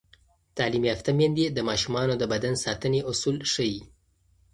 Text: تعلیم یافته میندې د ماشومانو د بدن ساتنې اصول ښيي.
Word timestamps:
تعلیم 0.57 0.83
یافته 0.91 1.11
میندې 1.19 1.45
د 1.51 1.57
ماشومانو 1.69 2.13
د 2.17 2.23
بدن 2.33 2.55
ساتنې 2.65 2.99
اصول 3.11 3.37
ښيي. 3.51 3.79